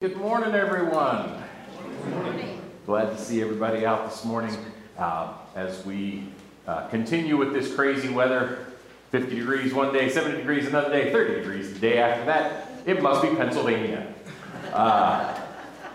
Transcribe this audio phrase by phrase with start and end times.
[0.00, 1.44] Good morning, everyone.
[2.86, 4.56] Glad to see everybody out this morning
[4.96, 6.24] uh, as we
[6.66, 8.64] uh, continue with this crazy weather
[9.10, 12.70] 50 degrees one day, 70 degrees another day, 30 degrees the day after that.
[12.86, 14.10] It must be Pennsylvania.
[14.72, 15.38] Uh,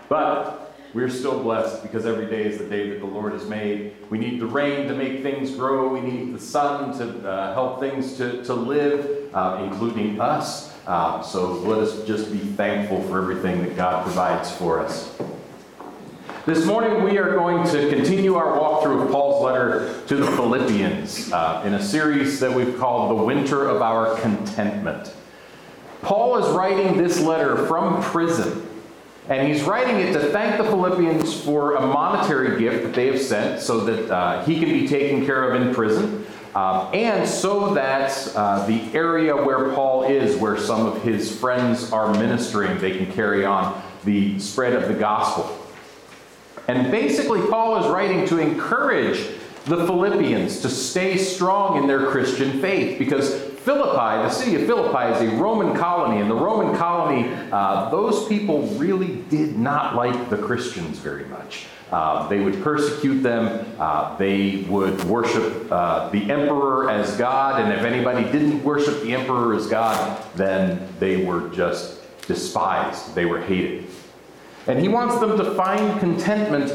[0.08, 3.96] but we're still blessed because every day is the day that the Lord has made.
[4.08, 7.80] We need the rain to make things grow, we need the sun to uh, help
[7.80, 10.75] things to, to live, uh, including us.
[10.86, 15.18] Uh, so let us just be thankful for everything that God provides for us.
[16.44, 21.32] This morning we are going to continue our walkthrough of Paul's letter to the Philippians
[21.32, 25.12] uh, in a series that we've called The Winter of Our Contentment.
[26.02, 28.64] Paul is writing this letter from prison,
[29.28, 33.20] and he's writing it to thank the Philippians for a monetary gift that they have
[33.20, 36.24] sent so that uh, he can be taken care of in prison.
[36.56, 41.92] Um, and so that uh, the area where Paul is, where some of his friends
[41.92, 45.54] are ministering, they can carry on the spread of the gospel.
[46.66, 49.18] And basically, Paul is writing to encourage
[49.66, 53.34] the Philippians to stay strong in their Christian faith because
[53.66, 58.26] Philippi, the city of Philippi, is a Roman colony, and the Roman colony, uh, those
[58.28, 61.66] people really did not like the Christians very much.
[61.90, 63.64] Uh, they would persecute them.
[63.78, 67.60] Uh, they would worship uh, the emperor as God.
[67.60, 73.14] And if anybody didn't worship the emperor as God, then they were just despised.
[73.14, 73.86] They were hated.
[74.66, 76.72] And he wants them to find contentment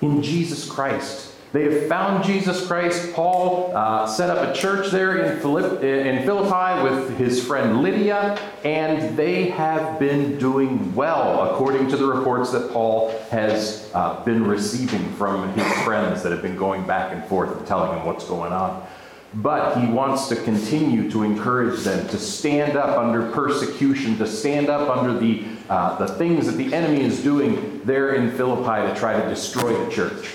[0.00, 1.34] in Jesus Christ.
[1.52, 3.14] They have found Jesus Christ.
[3.14, 8.38] Paul uh, set up a church there in, Philipp- in Philippi with his friend Lydia,
[8.64, 14.44] and they have been doing well, according to the reports that Paul has uh, been
[14.46, 18.24] receiving from his friends that have been going back and forth and telling him what's
[18.26, 18.86] going on.
[19.34, 24.68] But he wants to continue to encourage them to stand up under persecution, to stand
[24.68, 28.98] up under the, uh, the things that the enemy is doing there in Philippi to
[28.98, 30.26] try to destroy the church.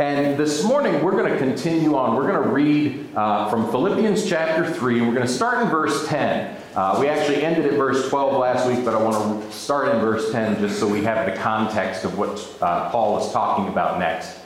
[0.00, 2.16] And this morning, we're going to continue on.
[2.16, 4.96] We're going to read uh, from Philippians chapter 3.
[4.96, 6.56] and We're going to start in verse 10.
[6.74, 10.00] Uh, we actually ended at verse 12 last week, but I want to start in
[10.00, 12.30] verse 10 just so we have the context of what
[12.62, 14.38] uh, Paul is talking about next.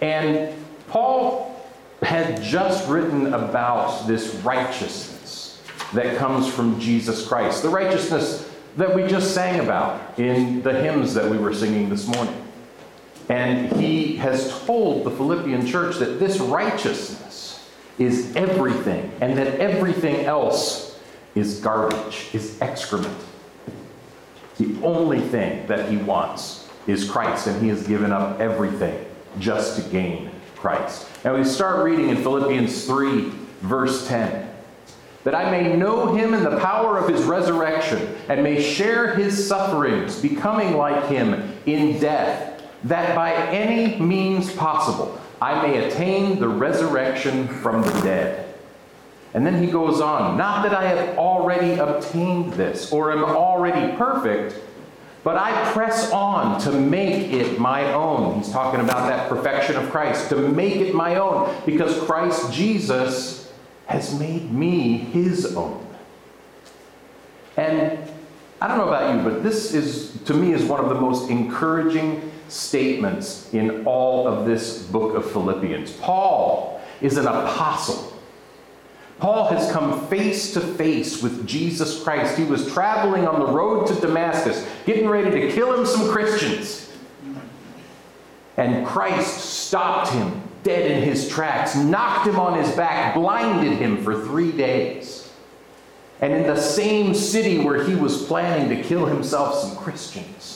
[0.00, 0.52] And
[0.88, 1.64] Paul
[2.02, 9.06] had just written about this righteousness that comes from Jesus Christ, the righteousness that we
[9.06, 12.41] just sang about in the hymns that we were singing this morning.
[13.32, 17.66] And he has told the Philippian church that this righteousness
[17.98, 21.00] is everything, and that everything else
[21.34, 23.16] is garbage, is excrement.
[24.58, 29.02] The only thing that he wants is Christ, and he has given up everything
[29.38, 31.08] just to gain Christ.
[31.24, 33.30] Now we start reading in Philippians 3,
[33.62, 34.50] verse 10
[35.24, 39.48] that I may know him in the power of his resurrection, and may share his
[39.48, 42.51] sufferings, becoming like him in death
[42.84, 48.54] that by any means possible I may attain the resurrection from the dead.
[49.34, 53.96] And then he goes on, not that I have already obtained this or am already
[53.96, 54.54] perfect,
[55.24, 58.38] but I press on to make it my own.
[58.38, 63.52] He's talking about that perfection of Christ, to make it my own, because Christ Jesus
[63.86, 65.84] has made me his own.
[67.56, 67.98] And
[68.60, 71.30] I don't know about you, but this is, to me, is one of the most
[71.30, 75.92] encouraging statements in all of this book of Philippians.
[75.92, 78.12] Paul is an apostle.
[79.18, 82.36] Paul has come face to face with Jesus Christ.
[82.36, 86.90] He was traveling on the road to Damascus, getting ready to kill him some Christians.
[88.56, 94.02] And Christ stopped him dead in his tracks, knocked him on his back, blinded him
[94.02, 95.30] for three days.
[96.20, 100.51] And in the same city where he was planning to kill himself some Christians,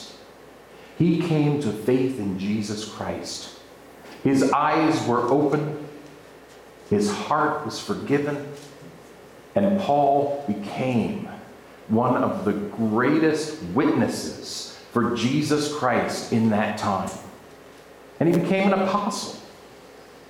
[0.97, 3.59] he came to faith in Jesus Christ.
[4.23, 5.87] His eyes were open,
[6.89, 8.47] his heart was forgiven,
[9.55, 11.29] and Paul became
[11.87, 17.09] one of the greatest witnesses for Jesus Christ in that time.
[18.19, 19.39] And he became an apostle,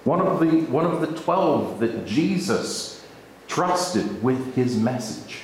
[0.03, 3.05] one of the, one of the 12 that Jesus
[3.47, 5.43] trusted with his message.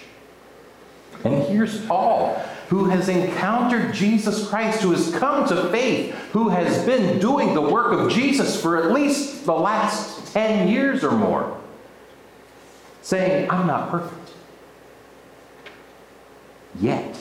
[1.24, 6.86] And here's Paul who has encountered Jesus Christ, who has come to faith, who has
[6.86, 11.60] been doing the work of Jesus for at least the last 10 years or more,
[13.02, 14.32] saying, I'm not perfect.
[16.80, 17.16] Yet.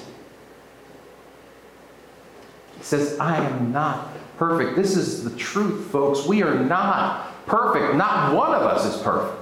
[2.78, 4.08] He says, I am not
[4.38, 4.76] perfect.
[4.76, 6.26] This is the truth, folks.
[6.26, 7.96] We are not perfect.
[7.96, 9.38] Not one of us is perfect.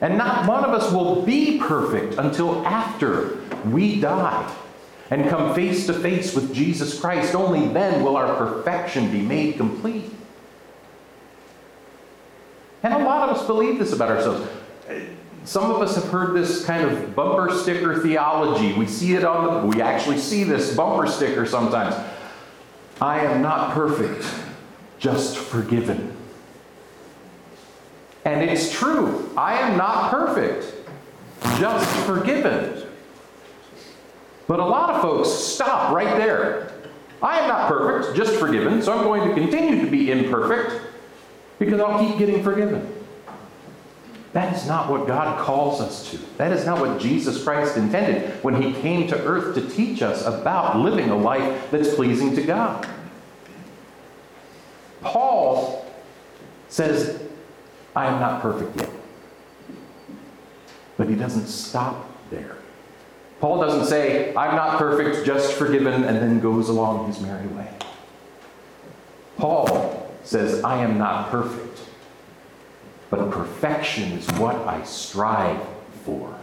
[0.00, 4.54] And not one of us will be perfect until after we die.
[5.10, 7.34] And come face to face with Jesus Christ.
[7.34, 10.10] Only then will our perfection be made complete.
[12.82, 14.48] And a lot of us believe this about ourselves.
[15.44, 18.72] Some of us have heard this kind of bumper sticker theology.
[18.72, 21.94] We see it on the, we actually see this bumper sticker sometimes.
[23.00, 24.26] I am not perfect,
[24.98, 26.16] just forgiven.
[28.24, 29.30] And it's true.
[29.36, 30.74] I am not perfect,
[31.60, 32.85] just forgiven.
[34.46, 36.72] But a lot of folks stop right there.
[37.22, 40.82] I am not perfect, just forgiven, so I'm going to continue to be imperfect
[41.58, 42.92] because I'll keep getting forgiven.
[44.32, 46.18] That is not what God calls us to.
[46.36, 50.26] That is not what Jesus Christ intended when he came to earth to teach us
[50.26, 52.86] about living a life that's pleasing to God.
[55.00, 55.90] Paul
[56.68, 57.22] says,
[57.94, 58.90] I am not perfect yet.
[60.98, 62.58] But he doesn't stop there.
[63.40, 67.68] Paul doesn't say, I'm not perfect, just forgiven, and then goes along his merry way.
[69.36, 71.80] Paul says, I am not perfect,
[73.10, 75.60] but perfection is what I strive
[76.04, 76.34] for.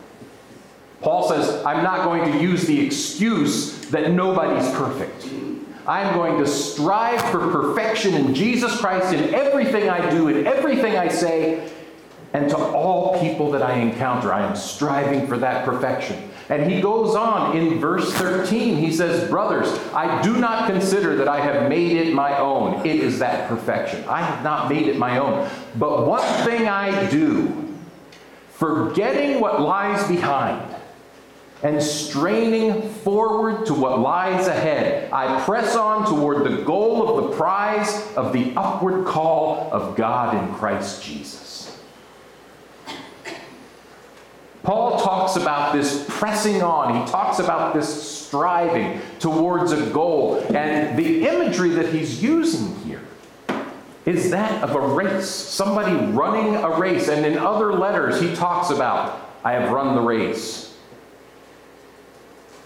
[1.02, 5.28] Paul says, I'm not going to use the excuse that nobody's perfect.
[5.86, 10.96] I'm going to strive for perfection in Jesus Christ in everything I do, in everything
[10.96, 11.70] I say,
[12.34, 14.34] and to all people that I encounter.
[14.34, 16.32] I am striving for that perfection.
[16.50, 18.76] And he goes on in verse 13.
[18.76, 22.86] He says, Brothers, I do not consider that I have made it my own.
[22.86, 24.04] It is that perfection.
[24.06, 25.50] I have not made it my own.
[25.76, 27.76] But one thing I do,
[28.50, 30.76] forgetting what lies behind
[31.62, 37.38] and straining forward to what lies ahead, I press on toward the goal of the
[37.38, 41.43] prize of the upward call of God in Christ Jesus.
[44.64, 47.02] Paul talks about this pressing on.
[47.02, 50.40] He talks about this striving towards a goal.
[50.56, 53.02] And the imagery that he's using here
[54.06, 57.10] is that of a race, somebody running a race.
[57.10, 60.78] And in other letters, he talks about, I have run the race.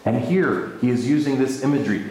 [0.05, 2.05] And here, he is using this imagery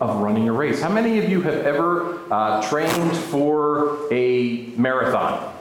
[0.00, 0.80] of running a race.
[0.80, 5.52] How many of you have ever uh, trained for a marathon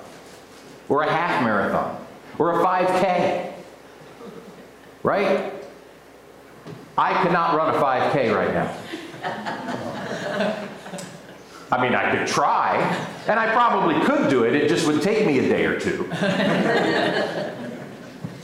[0.87, 2.02] or a half marathon?
[2.37, 3.53] Or a 5K.
[5.03, 5.53] Right?
[6.97, 8.75] I cannot run a 5K right now.
[11.71, 12.77] I mean, I could try,
[13.27, 14.53] and I probably could do it.
[14.53, 16.07] It just would take me a day or two.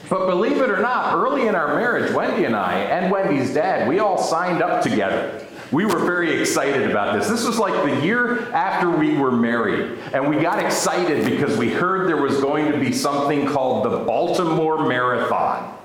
[0.09, 3.88] but believe it or not, early in our marriage, Wendy and I, and Wendy's dad,
[3.88, 5.45] we all signed up together.
[5.71, 7.30] We were very excited about this.
[7.30, 10.00] This was like the year after we were married.
[10.13, 14.00] And we got excited because we heard there was going to be something called the
[14.00, 15.79] Baltimore Marathon.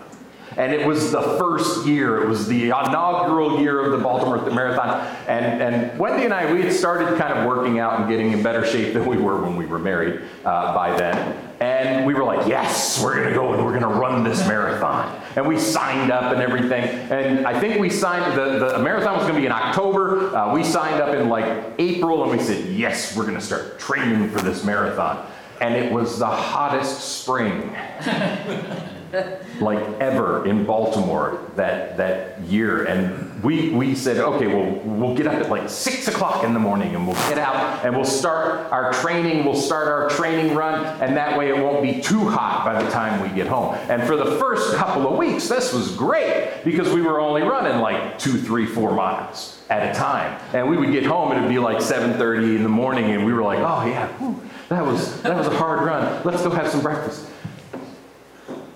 [0.56, 5.06] And it was the first year, it was the inaugural year of the Baltimore Marathon.
[5.26, 8.42] And, and Wendy and I, we had started kind of working out and getting in
[8.42, 11.40] better shape than we were when we were married uh, by then.
[11.60, 14.46] And we were like, yes, we're going to go and we're going to run this
[14.46, 15.20] marathon.
[15.36, 16.84] And we signed up and everything.
[16.84, 20.36] And I think we signed, the, the marathon was going to be in October.
[20.36, 23.78] Uh, we signed up in like April and we said, yes, we're going to start
[23.78, 25.26] training for this marathon.
[25.60, 27.74] And it was the hottest spring.
[29.61, 32.84] like ever in Baltimore that, that year.
[32.84, 36.60] And we, we said, okay, well, we'll get up at like six o'clock in the
[36.60, 39.44] morning and we'll get out and we'll start our training.
[39.44, 42.91] We'll start our training run, and that way it won't be too hot by the
[42.91, 43.74] time we get home.
[43.88, 47.81] And for the first couple of weeks, this was great because we were only running
[47.81, 50.41] like two, three, four miles at a time.
[50.53, 53.32] And we would get home and it'd be like 7:30 in the morning, and we
[53.32, 56.22] were like, oh yeah, whew, that was that was a hard run.
[56.24, 57.29] Let's go have some breakfast.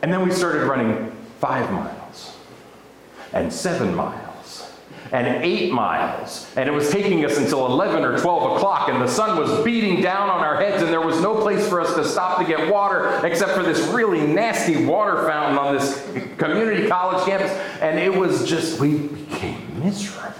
[0.03, 2.37] And then we started running five miles,
[3.33, 4.73] and seven miles,
[5.13, 6.51] and eight miles.
[6.57, 10.01] And it was taking us until 11 or 12 o'clock, and the sun was beating
[10.01, 12.73] down on our heads, and there was no place for us to stop to get
[12.73, 17.51] water except for this really nasty water fountain on this community college campus.
[17.81, 20.35] And it was just, we became miserable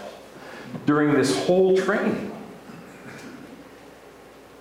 [0.87, 2.33] during this whole training.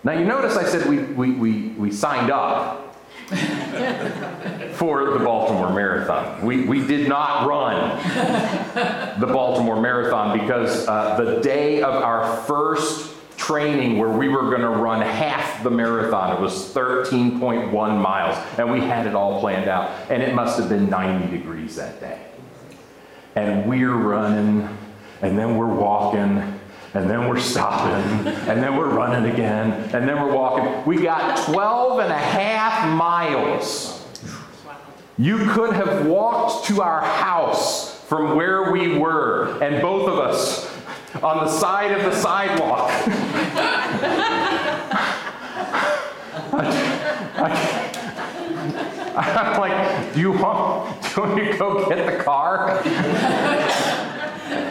[0.03, 2.86] Now, you notice I said we, we, we, we signed up
[3.27, 6.45] for the Baltimore Marathon.
[6.45, 7.97] We, we did not run
[9.19, 14.61] the Baltimore Marathon because uh, the day of our first training where we were going
[14.61, 19.69] to run half the marathon, it was 13.1 miles, and we had it all planned
[19.69, 19.91] out.
[20.09, 22.21] And it must have been 90 degrees that day.
[23.35, 24.67] And we're running,
[25.21, 26.56] and then we're walking
[26.97, 30.83] and then we're stopping, and then we're running again, and then we're walking.
[30.85, 34.03] We got 12 and a half miles.
[35.19, 40.65] You could have walked to our house from where we were, and both of us
[41.21, 42.89] on the side of the sidewalk.
[49.17, 52.81] I, am like, do you want, do you want me to go get the car?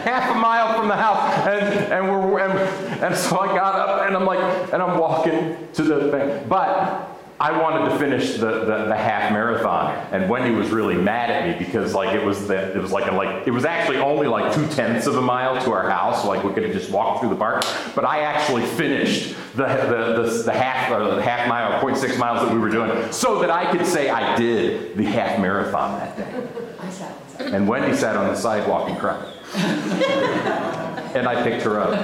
[0.07, 2.57] Half a mile from the house, and, and we're and,
[3.03, 4.39] and so I got up and I'm like,
[4.73, 7.11] and I'm walking to the thing, but
[7.41, 11.49] I wanted to finish the, the, the, half marathon, and Wendy was really mad at
[11.49, 14.29] me because like it was the, it was like a, like it was actually only
[14.29, 16.91] like two tenths of a mile to our house, so like we could have just
[16.91, 17.65] walked through the park.
[17.97, 22.47] But I actually finished the the, the, the half or the half mile, 0.6 miles
[22.47, 26.17] that we were doing, so that I could say I did the half marathon that
[26.17, 27.53] day.
[27.53, 29.36] And Wendy sat on the sidewalk and cried,
[31.17, 31.95] and I picked her up.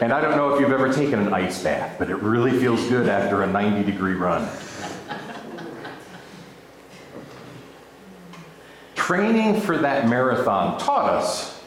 [0.00, 2.80] And I don't know if you've ever taken an ice bath, but it really feels
[2.88, 4.48] good after a 90 degree run.
[8.94, 11.60] Training for that marathon taught us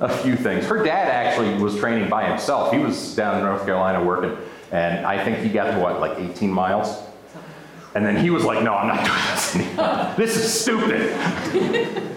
[0.00, 0.64] a few things.
[0.64, 2.72] Her dad actually was training by himself.
[2.72, 4.36] He was down in North Carolina working,
[4.70, 6.96] and I think he got to what, like 18 miles?
[7.94, 10.14] And then he was like, No, I'm not doing this anymore.
[10.16, 12.08] This is stupid.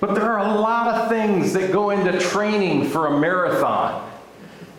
[0.00, 4.02] But there are a lot of things that go into training for a marathon.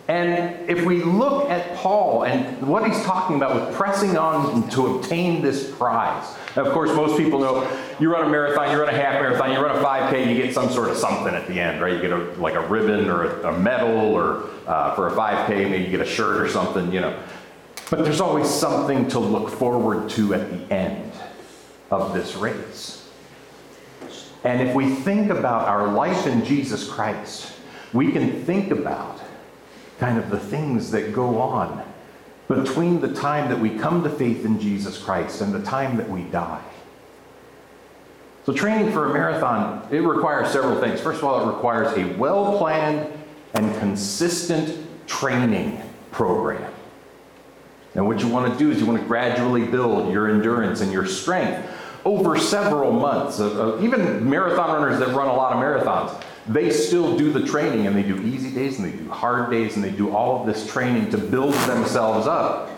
[0.06, 4.96] And if we look at Paul and what he's talking about with pressing on to
[4.96, 7.68] obtain this prize, of course, most people know
[8.00, 10.54] you run a marathon, you run a half marathon, you run a 5K, you get
[10.54, 11.92] some sort of something at the end, right?
[11.92, 15.70] You get a, like a ribbon or a, a medal, or uh, for a 5K,
[15.70, 17.18] maybe you get a shirt or something, you know.
[17.90, 21.12] But there's always something to look forward to at the end
[21.90, 22.97] of this race.
[24.48, 27.52] And if we think about our life in Jesus Christ,
[27.92, 29.20] we can think about
[29.98, 31.84] kind of the things that go on
[32.48, 36.08] between the time that we come to faith in Jesus Christ and the time that
[36.08, 36.64] we die.
[38.46, 40.98] So, training for a marathon, it requires several things.
[40.98, 43.12] First of all, it requires a well planned
[43.52, 45.78] and consistent training
[46.10, 46.72] program.
[47.94, 50.90] And what you want to do is you want to gradually build your endurance and
[50.90, 51.68] your strength
[52.08, 53.38] over several months.
[53.38, 57.94] even marathon runners that run a lot of marathons, they still do the training and
[57.94, 60.66] they do easy days and they do hard days and they do all of this
[60.66, 62.70] training to build themselves up.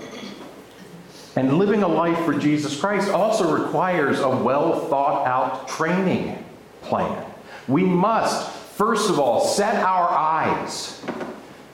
[1.37, 6.45] And living a life for Jesus Christ also requires a well thought out training
[6.83, 7.25] plan.
[7.69, 11.01] We must, first of all, set our eyes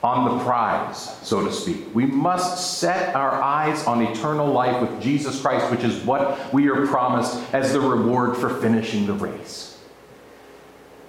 [0.03, 1.93] on the prize, so to speak.
[1.93, 6.69] We must set our eyes on eternal life with Jesus Christ, which is what we
[6.69, 9.79] are promised as the reward for finishing the race.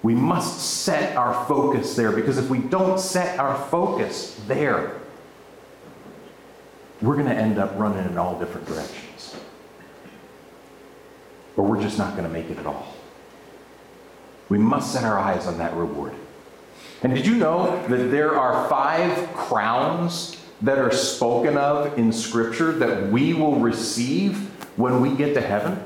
[0.01, 4.99] We must set our focus there because if we don't set our focus there,
[7.01, 9.35] we're going to end up running in all different directions.
[11.55, 12.93] Or we're just not going to make it at all.
[14.47, 16.13] We must set our eyes on that reward.
[17.01, 22.73] And did you know that there are five crowns that are spoken of in Scripture
[22.73, 25.81] that we will receive when we get to heaven?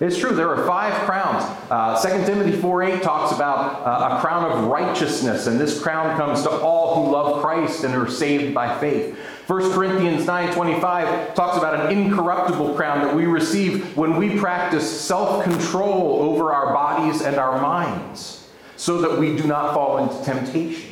[0.00, 1.44] It's true, there are five crowns.
[1.70, 6.16] Uh, 2 Timothy 4 8 talks about uh, a crown of righteousness, and this crown
[6.16, 9.16] comes to all who love Christ and are saved by faith.
[9.46, 16.22] 1 Corinthians 9:25 talks about an incorruptible crown that we receive when we practice self-control
[16.22, 18.41] over our bodies and our minds
[18.82, 20.90] so that we do not fall into temptation.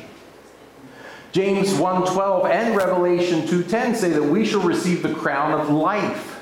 [1.33, 6.39] James 1:12 and Revelation 2:10 say that we shall receive the crown of life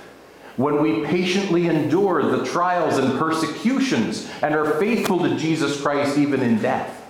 [0.57, 6.43] when we patiently endure the trials and persecutions and are faithful to Jesus Christ even
[6.43, 7.01] in death.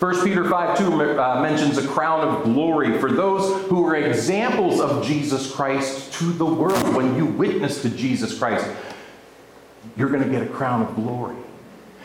[0.00, 4.80] 1 Peter 5 2 uh, mentions a crown of glory for those who are examples
[4.80, 6.92] of Jesus Christ to the world.
[6.92, 8.66] When you witness to Jesus Christ,
[9.96, 11.36] you're going to get a crown of glory.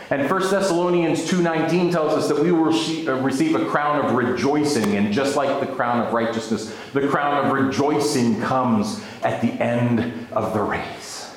[0.10, 4.95] And 1 Thessalonians 2.19 tells us that we will uh, receive a crown of rejoicing.
[4.95, 10.27] And just like the crown of righteousness, the crown of rejoicing comes at the end
[10.33, 11.36] of the race.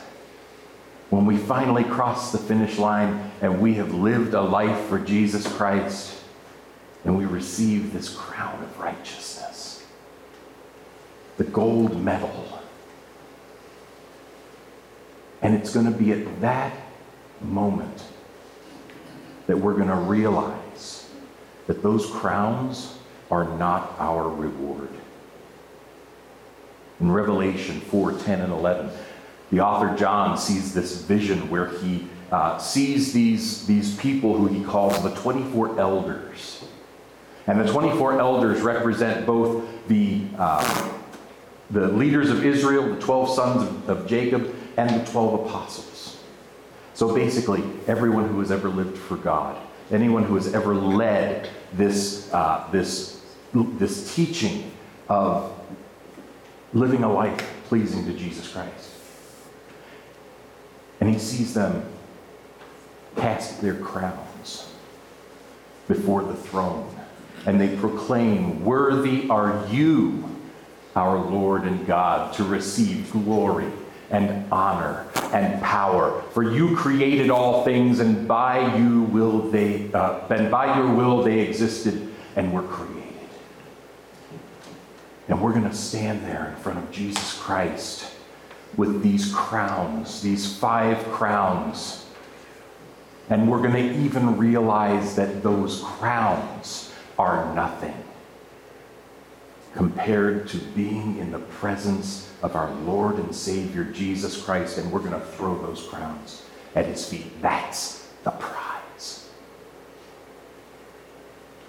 [1.10, 5.46] When we finally cross the finish line and we have lived a life for Jesus
[5.46, 6.14] Christ,
[7.04, 9.84] and we receive this crown of righteousness,
[11.36, 12.60] the gold medal.
[15.40, 16.72] And it's going to be at that
[17.40, 18.02] moment
[19.46, 21.08] that we're going to realize
[21.66, 22.96] that those crowns
[23.30, 24.88] are not our reward.
[27.00, 28.90] In Revelation 4 10 and 11,
[29.50, 34.64] the author John sees this vision where he uh, sees these, these people who he
[34.64, 36.64] calls the 24 elders.
[37.46, 40.92] And the 24 elders represent both the, uh,
[41.70, 45.95] the leaders of Israel, the 12 sons of, of Jacob, and the 12 apostles.
[46.96, 49.54] So basically, everyone who has ever lived for God,
[49.90, 53.20] anyone who has ever led this, uh, this,
[53.52, 54.72] this teaching
[55.06, 55.52] of
[56.72, 58.92] living a life pleasing to Jesus Christ.
[60.98, 61.86] And he sees them
[63.16, 64.72] cast their crowns
[65.88, 66.88] before the throne,
[67.44, 70.24] and they proclaim, Worthy are you,
[70.94, 73.70] our Lord and God, to receive glory
[74.10, 76.22] and honor and power.
[76.32, 81.22] For you created all things, and by you will they, uh, and by your will
[81.22, 83.02] they existed and were created.
[85.28, 88.12] And we're going to stand there in front of Jesus Christ
[88.76, 92.06] with these crowns, these five crowns.
[93.28, 98.05] And we're going to even realize that those crowns are nothing
[99.76, 104.78] compared to being in the presence of our Lord and Savior Jesus Christ.
[104.78, 106.42] And we're going to throw those crowns
[106.74, 107.42] at his feet.
[107.42, 109.28] That's the prize.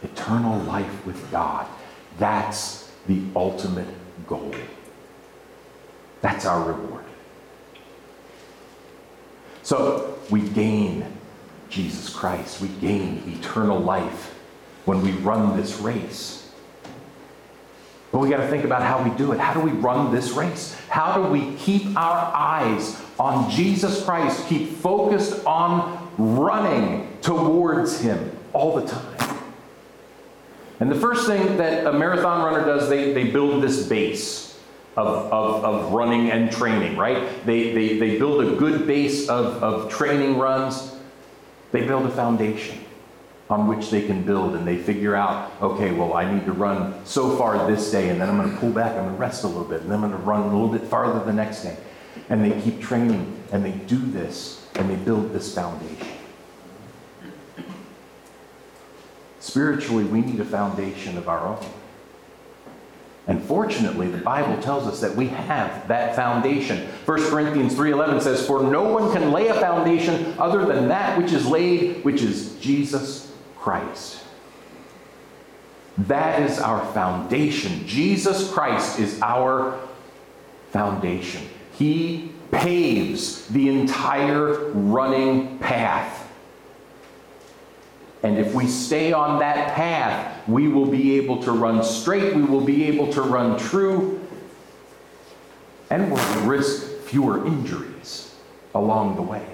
[0.03, 1.67] Eternal life with God.
[2.17, 3.87] That's the ultimate
[4.25, 4.55] goal.
[6.21, 7.03] That's our reward.
[9.63, 11.05] So we gain
[11.69, 14.33] Jesus Christ, we gain eternal life
[14.85, 16.46] when we run this race.
[18.11, 19.39] But we got to think about how we do it.
[19.39, 20.75] How do we run this race?
[20.89, 28.31] How do we keep our eyes on Jesus Christ, keep focused on running towards Him
[28.53, 29.37] all the time?
[30.79, 34.57] And the first thing that a marathon runner does, they, they build this base
[34.95, 37.45] of, of, of running and training, right?
[37.45, 40.95] They, they, they build a good base of, of training runs.
[41.71, 42.79] They build a foundation
[43.49, 47.05] on which they can build and they figure out, okay, well, I need to run
[47.05, 49.43] so far this day and then I'm going to pull back, I'm going to rest
[49.43, 51.63] a little bit, and then I'm going to run a little bit farther the next
[51.63, 51.77] day.
[52.29, 56.07] And they keep training and they do this and they build this foundation.
[59.39, 61.65] Spiritually, we need a foundation of our own.
[63.27, 66.87] And fortunately, the Bible tells us that we have that foundation.
[67.05, 71.33] 1 Corinthians 3:11 says, "For no one can lay a foundation other than that which
[71.33, 73.26] is laid, which is Jesus
[73.67, 74.23] Christ."
[75.97, 77.85] That is our foundation.
[77.87, 79.77] Jesus Christ is our
[80.71, 81.41] foundation.
[81.73, 86.27] He paves the entire running path
[88.23, 92.43] and if we stay on that path, we will be able to run straight, we
[92.43, 94.19] will be able to run true,
[95.89, 98.35] and we'll risk fewer injuries
[98.73, 99.45] along the way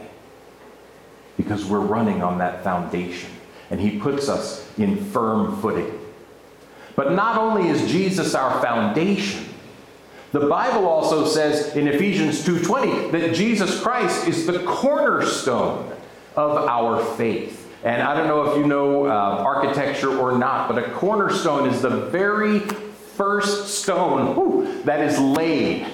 [1.37, 3.29] because we're running on that foundation.
[3.69, 5.99] And He puts us in firm footing.
[6.95, 9.45] But not only is Jesus our foundation,
[10.31, 15.91] the Bible also says in Ephesians 2:20 that Jesus Christ is the cornerstone
[16.35, 17.59] of our faith.
[17.83, 21.81] And I don't know if you know uh, architecture or not, but a cornerstone is
[21.81, 25.85] the very first stone whew, that is laid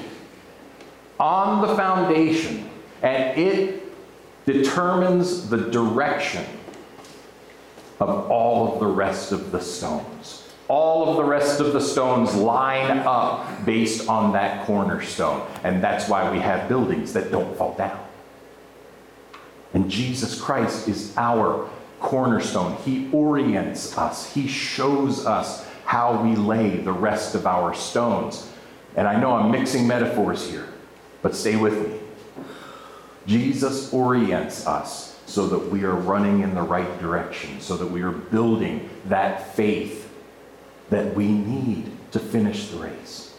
[1.19, 2.69] on the foundation,
[3.01, 3.91] and it
[4.45, 6.45] determines the direction
[7.99, 10.47] of all of the rest of the stones.
[10.67, 15.45] All of the rest of the stones line up based on that cornerstone.
[15.63, 17.99] And that's why we have buildings that don't fall down.
[19.73, 22.75] And Jesus Christ is our cornerstone.
[22.85, 28.47] He orients us, He shows us how we lay the rest of our stones.
[28.95, 30.67] And I know I'm mixing metaphors here,
[31.21, 31.99] but stay with me.
[33.25, 38.01] Jesus orients us so that we are running in the right direction, so that we
[38.01, 40.11] are building that faith
[40.89, 43.37] that we need to finish the race.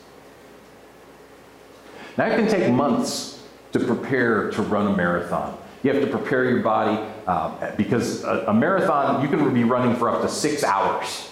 [2.17, 5.59] Now, it can take months to prepare to run a marathon.
[5.83, 9.97] You have to prepare your body uh, because a, a marathon, you can be running
[9.97, 11.29] for up to six hours.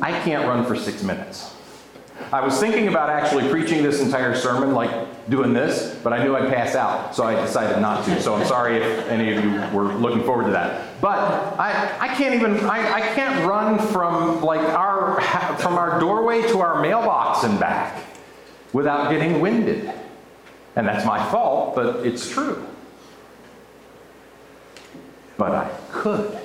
[0.00, 1.54] I can't run for six minutes.
[2.32, 4.90] I was thinking about actually preaching this entire sermon, like
[5.30, 8.20] doing this, but I knew I'd pass out, so I decided not to.
[8.20, 11.00] So I'm sorry if any of you were looking forward to that.
[11.00, 11.18] But
[11.58, 15.20] I, I can't even I, I can't run from like our
[15.58, 18.04] from our doorway to our mailbox and back
[18.72, 19.92] without getting winded.
[20.76, 22.66] And that's my fault, but it's true
[25.42, 26.38] but I could.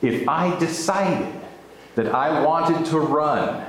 [0.00, 1.37] If I decided
[1.98, 3.66] that I wanted to run,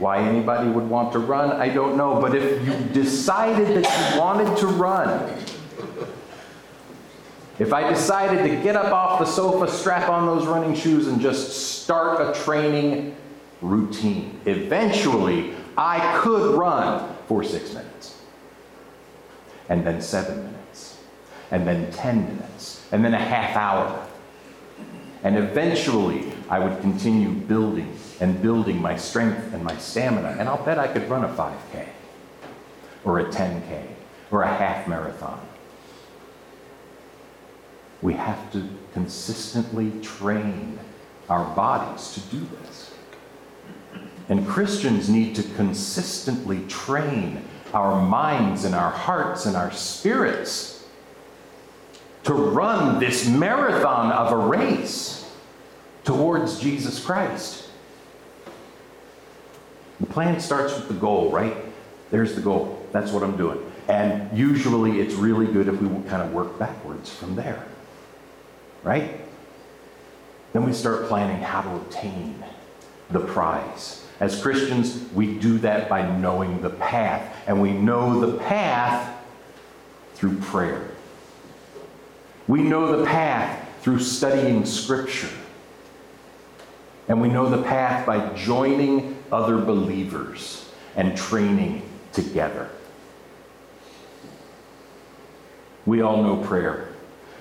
[0.00, 2.20] why anybody would want to run, I don't know.
[2.20, 5.32] But if you decided that you wanted to run,
[7.60, 11.20] if I decided to get up off the sofa, strap on those running shoes, and
[11.20, 13.14] just start a training
[13.62, 18.20] routine, eventually I could run for six minutes,
[19.68, 20.98] and then seven minutes,
[21.52, 24.08] and then 10 minutes, and then a half hour.
[25.22, 30.36] And eventually, I would continue building and building my strength and my stamina.
[30.38, 31.86] And I'll bet I could run a 5K,
[33.04, 33.86] or a 10K,
[34.32, 35.40] or a half marathon.
[38.02, 40.80] We have to consistently train
[41.28, 42.92] our bodies to do this.
[44.28, 50.84] And Christians need to consistently train our minds and our hearts and our spirits
[52.24, 55.19] to run this marathon of a race
[56.04, 57.68] towards Jesus Christ.
[60.00, 61.54] The plan starts with the goal, right?
[62.10, 62.86] There's the goal.
[62.92, 63.58] That's what I'm doing.
[63.88, 67.66] And usually it's really good if we kind of work backwards from there,
[68.82, 69.20] right?
[70.52, 72.42] Then we start planning how to obtain
[73.10, 74.04] the prize.
[74.20, 77.34] As Christians, we do that by knowing the path.
[77.46, 79.16] And we know the path
[80.14, 80.88] through prayer.
[82.46, 85.30] We know the path through studying Scripture.
[87.10, 92.70] And we know the path by joining other believers and training together.
[95.86, 96.90] We all know prayer.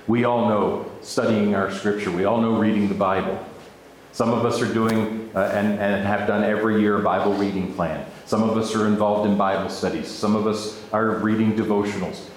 [0.07, 2.09] We all know studying our Scripture.
[2.09, 3.45] We all know reading the Bible.
[4.11, 7.71] Some of us are doing uh, and, and have done every year a Bible reading
[7.75, 8.09] plan.
[8.25, 10.07] Some of us are involved in Bible studies.
[10.07, 12.27] Some of us are reading devotionals.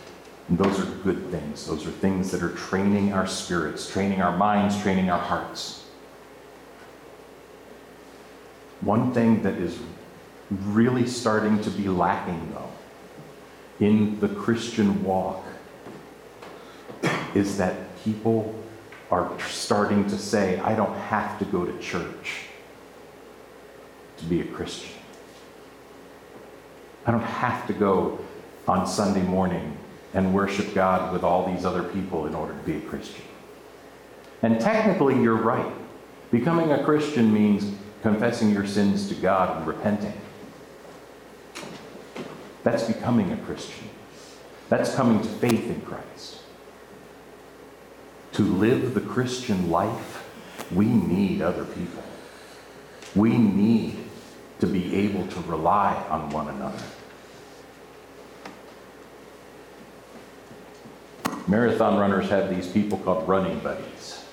[0.51, 1.67] And those are good things.
[1.67, 5.82] Those are things that are training our spirits, training our minds, training our hearts.
[8.83, 9.79] One thing that is
[10.51, 12.71] really starting to be lacking, though,
[13.85, 15.45] in the Christian walk
[17.35, 18.55] is that people
[19.11, 22.47] are starting to say, I don't have to go to church
[24.19, 24.93] to be a Christian.
[27.07, 28.19] I don't have to go
[28.67, 29.77] on Sunday morning
[30.15, 33.25] and worship God with all these other people in order to be a Christian.
[34.43, 35.73] And technically, you're right.
[36.31, 40.21] Becoming a Christian means confessing your sins to God and repenting.
[42.65, 43.89] That's becoming a Christian.
[44.69, 46.41] That's coming to faith in Christ.
[48.33, 50.29] To live the Christian life,
[50.73, 52.03] we need other people.
[53.15, 53.99] We need
[54.61, 56.83] to be able to rely on one another.
[61.47, 64.25] Marathon runners have these people called running buddies.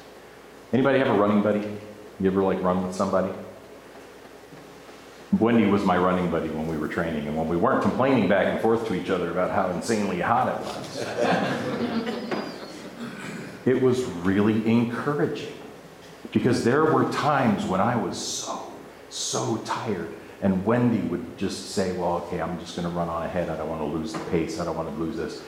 [0.71, 1.59] Anybody have a running buddy?
[2.19, 3.33] You ever like run with somebody?
[5.37, 8.47] Wendy was my running buddy when we were training, and when we weren't complaining back
[8.47, 11.05] and forth to each other about how insanely hot it was,
[13.65, 15.53] it was really encouraging.
[16.31, 18.71] Because there were times when I was so,
[19.09, 20.09] so tired,
[20.41, 23.49] and Wendy would just say, Well, okay, I'm just going to run on ahead.
[23.49, 24.59] I don't want to lose the pace.
[24.59, 25.43] I don't want to lose this.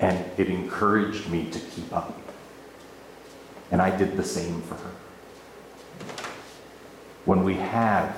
[0.00, 2.18] And it encouraged me to keep up.
[3.70, 4.90] And I did the same for her.
[7.24, 8.16] When we have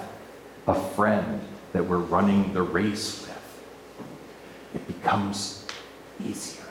[0.66, 1.40] a friend
[1.72, 3.62] that we're running the race with,
[4.74, 5.66] it becomes
[6.24, 6.64] easier.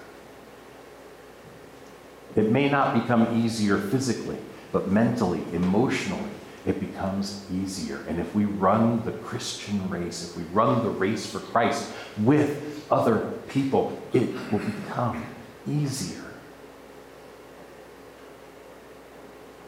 [2.35, 4.37] It may not become easier physically,
[4.71, 6.29] but mentally, emotionally,
[6.65, 8.05] it becomes easier.
[8.07, 12.85] And if we run the Christian race, if we run the race for Christ with
[12.91, 15.25] other people, it will become
[15.67, 16.23] easier.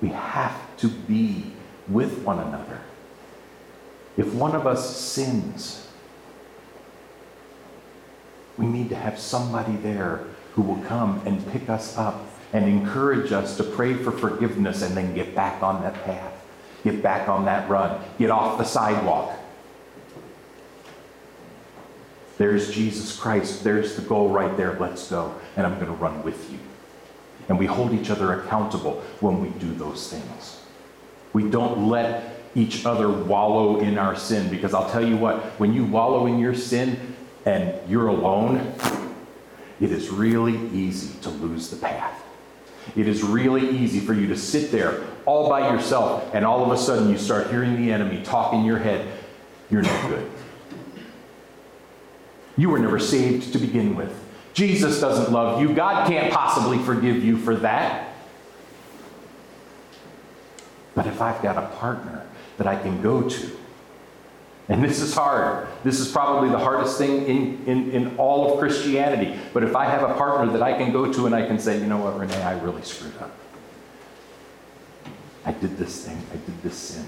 [0.02, 1.52] We have to be
[1.88, 2.80] with one another.
[4.18, 5.88] If one of us sins,
[8.58, 13.32] we need to have somebody there who will come and pick us up and encourage
[13.32, 16.34] us to pray for forgiveness and then get back on that path,
[16.84, 19.40] get back on that run, get off the sidewalk.
[22.38, 23.64] There's Jesus Christ.
[23.64, 24.78] There's the goal right there.
[24.80, 25.36] Let's go.
[25.56, 26.60] And I'm going to run with you.
[27.48, 30.62] And we hold each other accountable when we do those things.
[31.32, 35.74] We don't let each other wallow in our sin because I'll tell you what, when
[35.74, 38.74] you wallow in your sin and you're alone,
[39.82, 42.22] it is really easy to lose the path.
[42.96, 46.72] It is really easy for you to sit there all by yourself and all of
[46.72, 49.08] a sudden you start hearing the enemy talk in your head.
[49.72, 50.30] You're no good.
[52.56, 54.20] You were never saved to begin with.
[54.54, 55.74] Jesus doesn't love you.
[55.74, 58.14] God can't possibly forgive you for that.
[60.94, 62.24] But if I've got a partner
[62.58, 63.58] that I can go to,
[64.70, 65.68] and this is hard.
[65.84, 69.38] This is probably the hardest thing in, in, in all of Christianity.
[69.54, 71.80] But if I have a partner that I can go to and I can say,
[71.80, 73.32] you know what, Renee, I really screwed up.
[75.46, 77.06] I did this thing, I did this sin.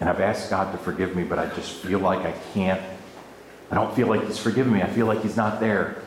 [0.00, 2.80] And I've asked God to forgive me, but I just feel like I can't
[3.70, 4.82] I don't feel like he's forgiven me.
[4.82, 6.02] I feel like he's not there.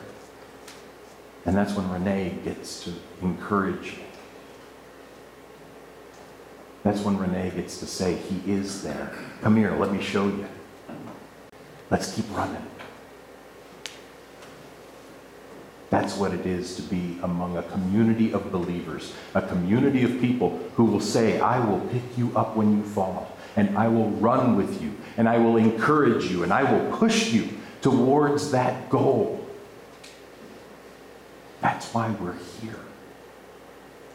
[1.44, 4.04] And that's when Renee gets to encourage me.
[6.82, 9.12] That's when Renee gets to say, He is there.
[9.42, 10.46] Come here, let me show you.
[11.90, 12.66] Let's keep running.
[15.90, 20.58] That's what it is to be among a community of believers, a community of people
[20.76, 24.56] who will say, I will pick you up when you fall, and I will run
[24.56, 27.48] with you, and I will encourage you, and I will push you
[27.82, 29.44] towards that goal.
[31.60, 32.78] That's why we're here.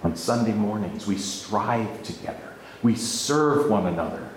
[0.03, 4.29] On Sunday mornings, we strive together, we serve one another,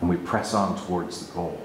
[0.00, 1.60] and we press on towards the goal.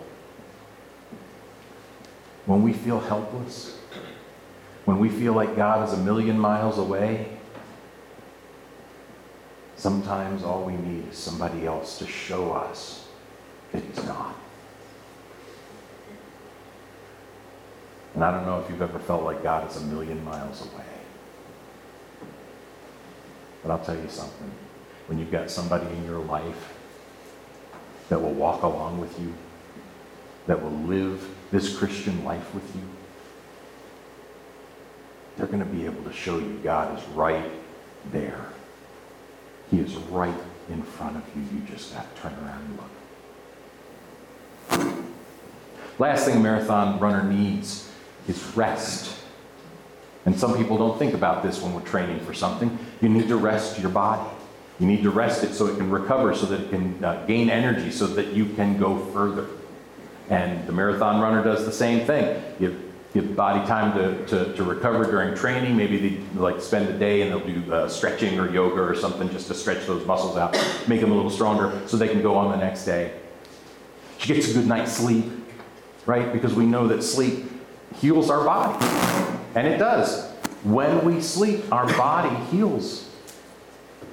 [2.45, 3.77] When we feel helpless,
[4.85, 7.37] when we feel like God is a million miles away,
[9.75, 13.07] sometimes all we need is somebody else to show us
[13.71, 14.35] that He's not.
[18.13, 21.02] And I don't know if you've ever felt like God is a million miles away.
[23.63, 24.51] But I'll tell you something.
[25.07, 26.73] When you've got somebody in your life
[28.09, 29.33] that will walk along with you,
[30.47, 32.81] that will live this Christian life with you,
[35.37, 37.49] they're going to be able to show you God is right
[38.11, 38.45] there.
[39.71, 40.35] He is right
[40.69, 41.41] in front of you.
[41.57, 42.89] You just got to turn around and look.
[45.99, 47.89] Last thing a marathon runner needs
[48.27, 49.22] is rest.
[50.25, 52.77] And some people don't think about this when we're training for something.
[53.01, 54.29] You need to rest your body.
[54.79, 57.49] You need to rest it so it can recover, so that it can uh, gain
[57.49, 59.47] energy, so that you can go further.
[60.29, 62.41] And the marathon runner does the same thing.
[62.59, 65.77] You give body time to, to, to recover during training.
[65.77, 69.29] Maybe they like spend a day and they'll do uh, stretching or yoga or something
[69.29, 70.53] just to stretch those muscles out,
[70.87, 73.13] make them a little stronger so they can go on the next day.
[74.17, 75.25] She gets a good night's sleep,
[76.05, 76.33] right?
[76.33, 77.45] Because we know that sleep
[78.01, 78.83] heals our body.
[79.55, 80.29] And it does.
[80.63, 83.09] When we sleep, our body heals.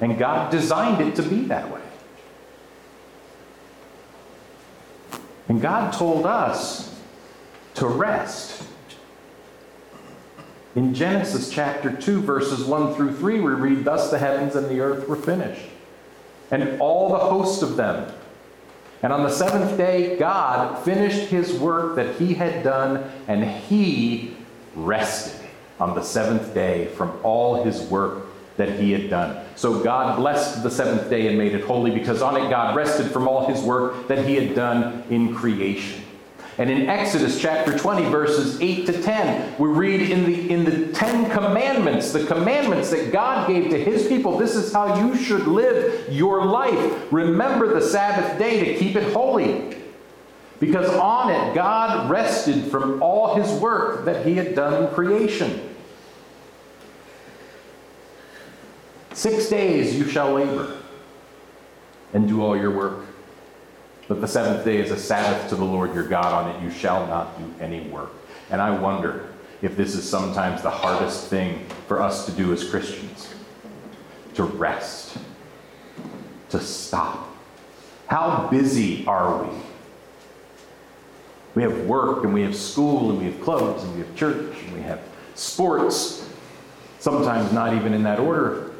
[0.00, 1.80] And God designed it to be that way.
[5.48, 6.94] And God told us
[7.74, 8.64] to rest.
[10.76, 14.80] In Genesis chapter 2, verses 1 through 3, we read, Thus the heavens and the
[14.80, 15.66] earth were finished,
[16.52, 18.12] and all the host of them.
[19.02, 24.36] And on the seventh day, God finished his work that he had done, and he
[24.74, 29.44] rested on the seventh day from all his work that he had done.
[29.56, 33.10] So God blessed the seventh day and made it holy because on it God rested
[33.10, 36.02] from all his work that he had done in creation.
[36.58, 40.92] And in Exodus chapter 20, verses 8 to 10, we read in the, in the
[40.92, 45.46] Ten Commandments, the commandments that God gave to his people, this is how you should
[45.46, 47.10] live your life.
[47.10, 49.74] Remember the Sabbath day to keep it holy.
[50.60, 55.68] Because on it, God rested from all his work that he had done in creation.
[59.14, 60.76] Six days you shall labor
[62.12, 63.06] and do all your work.
[64.06, 66.32] But the seventh day is a Sabbath to the Lord your God.
[66.32, 68.12] On it you shall not do any work.
[68.50, 69.30] And I wonder
[69.62, 73.32] if this is sometimes the hardest thing for us to do as Christians
[74.34, 75.16] to rest,
[76.50, 77.28] to stop.
[78.06, 79.50] How busy are we?
[81.60, 84.56] We have work and we have school and we have clubs and we have church
[84.64, 84.98] and we have
[85.34, 86.26] sports,
[87.00, 88.70] sometimes not even in that order.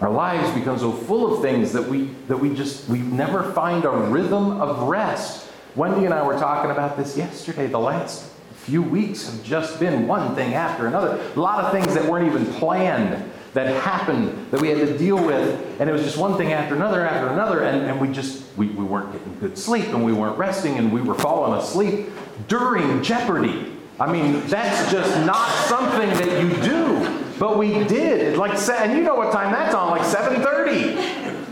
[0.00, 3.84] Our lives become so full of things that we that we just we never find
[3.84, 5.48] a rhythm of rest.
[5.76, 7.68] Wendy and I were talking about this yesterday.
[7.68, 11.22] The last few weeks have just been one thing after another.
[11.36, 15.22] A lot of things that weren't even planned that happened that we had to deal
[15.22, 18.44] with, and it was just one thing after another after another, and, and we just
[18.56, 22.08] we, we weren't getting good sleep and we weren't resting and we were falling asleep
[22.48, 23.72] during Jeopardy.
[24.00, 27.18] I mean, that's just not something that you do.
[27.38, 28.36] But we did.
[28.36, 31.46] Like, and you know what time that's on, like 7.30.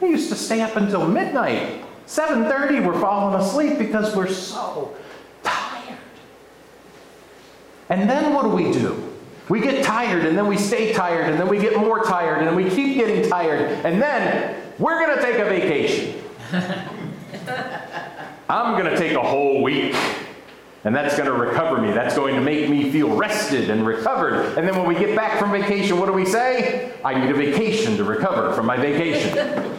[0.00, 1.82] We used to stay up until midnight.
[2.06, 4.96] 7.30, we're falling asleep because we're so
[5.42, 5.98] tired.
[7.88, 9.09] And then what do we do?
[9.50, 12.46] We get tired, and then we stay tired, and then we get more tired, and
[12.46, 16.22] then we keep getting tired, and then we're going to take a vacation.
[18.48, 19.96] I'm going to take a whole week.
[20.84, 21.90] And that's going to recover me.
[21.90, 24.56] That's going to make me feel rested and recovered.
[24.56, 26.94] And then when we get back from vacation, what do we say?
[27.04, 29.76] I need a vacation to recover from my vacation.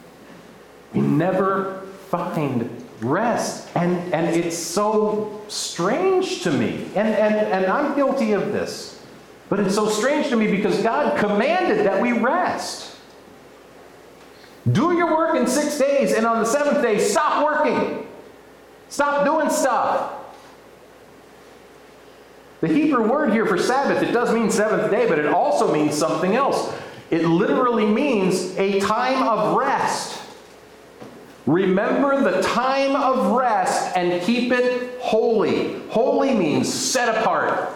[0.94, 3.68] we never find rest.
[3.74, 6.88] And, and it's so strange to me.
[6.94, 9.02] And, and, and I'm guilty of this.
[9.48, 12.96] But it's so strange to me because God commanded that we rest.
[14.70, 18.06] Do your work in six days, and on the seventh day, stop working.
[18.88, 20.12] Stop doing stuff.
[22.62, 25.94] The Hebrew word here for Sabbath, it does mean seventh day, but it also means
[25.94, 26.72] something else.
[27.10, 30.13] It literally means a time of rest.
[31.46, 35.78] Remember the time of rest and keep it holy.
[35.90, 37.70] Holy means set apart.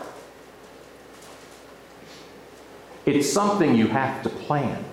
[3.04, 4.85] It's something you have to plan.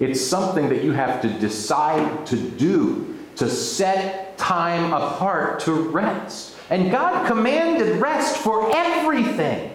[0.00, 6.56] It's something that you have to decide to do, to set time apart to rest.
[6.70, 9.72] And God commanded rest for everything.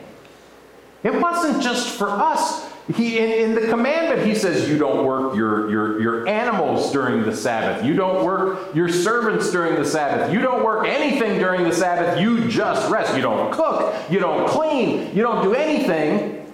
[1.04, 2.72] It wasn't just for us.
[2.94, 7.24] He, in, in, the commandment, he says, You don't work your, your, your animals during
[7.24, 7.84] the Sabbath.
[7.84, 10.32] You don't work your servants during the Sabbath.
[10.32, 12.20] You don't work anything during the Sabbath.
[12.20, 13.16] You just rest.
[13.16, 13.96] You don't cook.
[14.12, 15.16] You don't clean.
[15.16, 16.46] You don't do anything.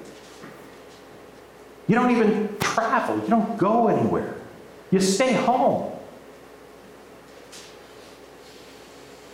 [1.88, 3.20] You don't even travel.
[3.20, 4.36] You don't go anywhere.
[4.90, 5.92] You stay home.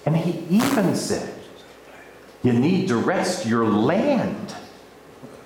[0.08, 1.38] And he even said,
[2.42, 4.56] you need to rest your land.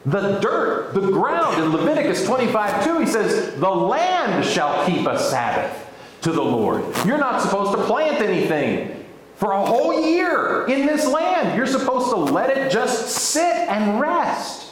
[0.06, 1.62] The dirt, the ground.
[1.62, 5.88] In Leviticus 25 2, he says, The land shall keep a Sabbath
[6.22, 6.84] to the Lord.
[7.06, 11.56] You're not supposed to plant anything for a whole year in this land.
[11.58, 14.72] You're supposed to let it just sit and rest.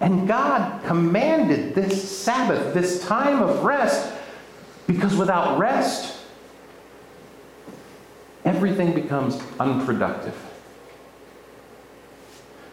[0.00, 4.12] And God commanded this Sabbath, this time of rest,
[4.86, 6.18] because without rest,
[8.44, 10.34] everything becomes unproductive.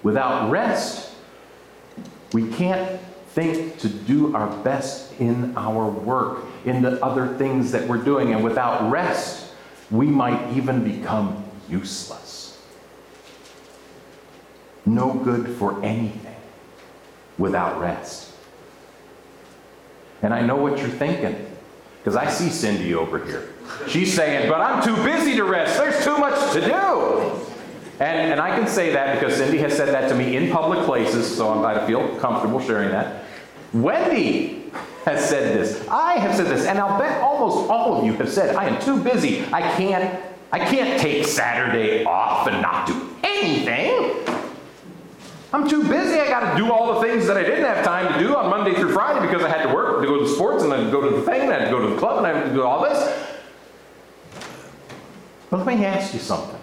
[0.03, 1.11] Without rest,
[2.33, 7.87] we can't think to do our best in our work, in the other things that
[7.87, 8.33] we're doing.
[8.33, 9.53] And without rest,
[9.89, 12.61] we might even become useless.
[14.85, 16.35] No good for anything
[17.37, 18.31] without rest.
[20.21, 21.35] And I know what you're thinking,
[21.99, 23.53] because I see Cindy over here.
[23.87, 25.77] She's saying, but I'm too busy to rest.
[25.77, 27.52] There's too much to do.
[27.99, 30.85] And, and I can say that because Cindy has said that to me in public
[30.85, 33.23] places, so I'm, I feel comfortable sharing that.
[33.73, 34.71] Wendy
[35.05, 35.87] has said this.
[35.89, 38.81] I have said this, and I'll bet almost all of you have said, I am
[38.81, 39.45] too busy.
[39.53, 40.19] I can't,
[40.51, 44.25] I can't take Saturday off and not do anything.
[45.51, 46.19] I'm too busy.
[46.19, 48.49] I got to do all the things that I didn't have time to do on
[48.49, 50.89] Monday through Friday because I had to work, to go to the sports, and then
[50.89, 52.45] go to the thing, and I had to go to the club, and I had
[52.45, 53.29] to do all this.
[55.51, 56.59] But let me ask you something.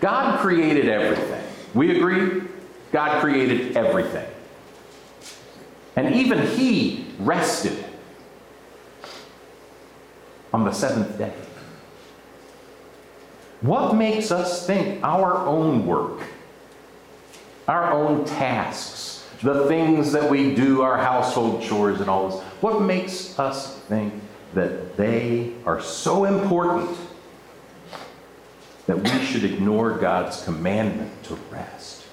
[0.00, 1.42] God created everything.
[1.74, 2.42] We agree?
[2.92, 4.26] God created everything.
[5.96, 7.84] And even He rested
[10.52, 11.32] on the seventh day.
[13.62, 16.20] What makes us think our own work,
[17.66, 22.82] our own tasks, the things that we do, our household chores and all this, what
[22.82, 24.14] makes us think
[24.54, 26.96] that they are so important
[28.86, 32.04] that we should ignore God's commandment to rest.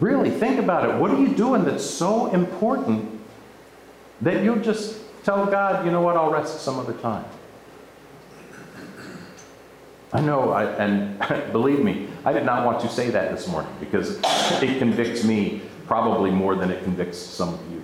[0.00, 1.00] Really, think about it.
[1.00, 3.20] What are you doing that's so important
[4.20, 7.24] that you'll just tell God, you know what, I'll rest some other time?
[10.12, 11.18] I know, I, and
[11.52, 14.20] believe me, I did not want to say that this morning because
[14.62, 17.82] it convicts me probably more than it convicts some of you.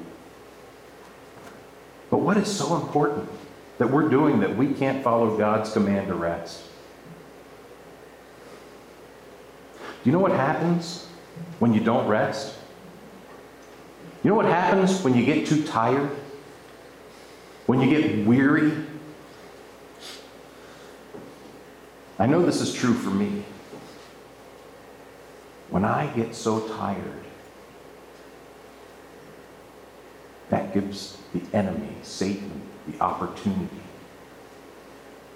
[2.08, 3.28] But what is so important
[3.80, 6.62] that we're doing that we can't follow God's command to rest?
[9.78, 11.08] Do you know what happens
[11.60, 12.58] when you don't rest?
[14.22, 16.10] You know what happens when you get too tired?
[17.64, 18.84] When you get weary?
[22.18, 23.44] I know this is true for me.
[25.70, 27.24] When I get so tired,
[30.72, 33.80] gives the enemy, Satan, the opportunity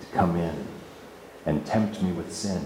[0.00, 0.66] to come in
[1.46, 2.64] and tempt me with sin.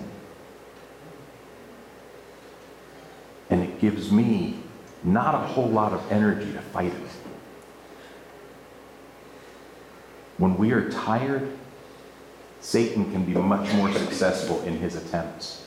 [3.50, 4.60] And it gives me
[5.02, 7.10] not a whole lot of energy to fight it.
[10.36, 11.50] When we are tired,
[12.60, 15.66] Satan can be much more successful in his attempts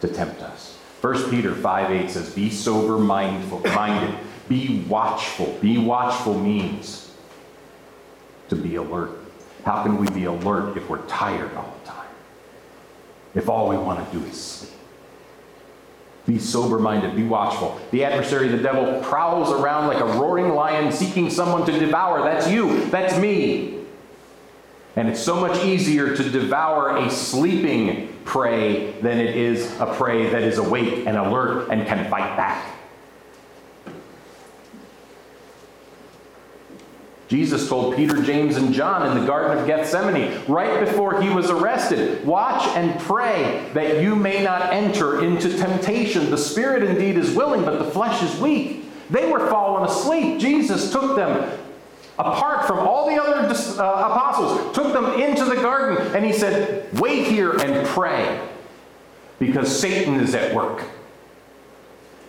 [0.00, 0.78] to tempt us.
[1.00, 4.14] 1 Peter 5 8 says, Be sober mindful, minded
[4.48, 5.58] be watchful.
[5.60, 7.12] Be watchful means
[8.48, 9.10] to be alert.
[9.64, 12.08] How can we be alert if we're tired all the time?
[13.34, 14.72] If all we want to do is sleep.
[16.26, 17.80] Be sober minded, be watchful.
[17.90, 22.22] The adversary, the devil, prowls around like a roaring lion seeking someone to devour.
[22.22, 23.78] That's you, that's me.
[24.96, 30.28] And it's so much easier to devour a sleeping prey than it is a prey
[30.28, 32.74] that is awake and alert and can fight back.
[37.28, 41.50] Jesus told Peter, James, and John in the Garden of Gethsemane, right before he was
[41.50, 46.30] arrested, Watch and pray that you may not enter into temptation.
[46.30, 48.84] The spirit indeed is willing, but the flesh is weak.
[49.10, 50.38] They were falling asleep.
[50.38, 51.58] Jesus took them
[52.18, 56.92] apart from all the other uh, apostles, took them into the garden, and he said,
[56.98, 58.46] Wait here and pray,
[59.38, 60.84] because Satan is at work.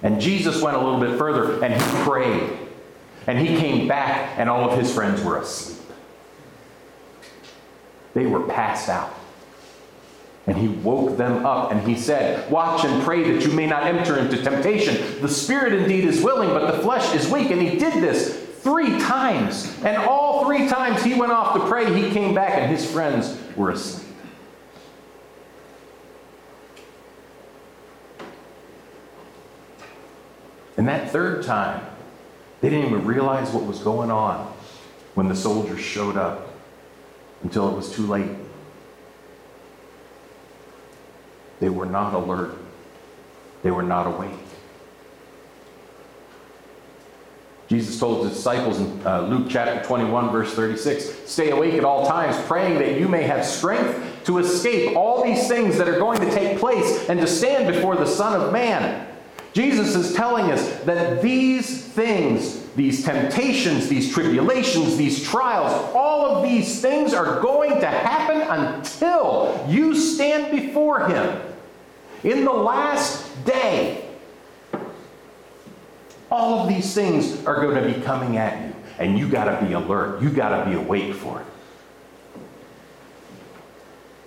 [0.03, 2.57] And Jesus went a little bit further and he prayed.
[3.27, 5.77] And he came back, and all of his friends were asleep.
[8.13, 9.13] They were passed out.
[10.47, 13.83] And he woke them up and he said, Watch and pray that you may not
[13.83, 15.21] enter into temptation.
[15.21, 17.51] The spirit indeed is willing, but the flesh is weak.
[17.51, 19.74] And he did this three times.
[19.84, 23.38] And all three times he went off to pray, he came back and his friends
[23.55, 24.07] were asleep.
[30.78, 31.86] And that third time,
[32.62, 34.53] they didn't even realize what was going on
[35.14, 36.47] when the soldiers showed up
[37.43, 38.32] until it was too late.
[41.60, 42.57] They were not alert,
[43.62, 44.32] they were not awake.
[47.70, 52.07] Jesus told his disciples in uh, Luke chapter 21, verse 36 Stay awake at all
[52.07, 56.20] times, praying that you may have strength to escape all these things that are going
[56.20, 59.07] to take place and to stand before the Son of Man.
[59.53, 66.43] Jesus is telling us that these things, these temptations, these tribulations, these trials, all of
[66.43, 71.39] these things are going to happen until you stand before Him.
[72.24, 74.09] In the last day,
[76.32, 79.65] all of these things are going to be coming at you, and you got to
[79.65, 80.21] be alert.
[80.21, 81.45] You got to be awake for it.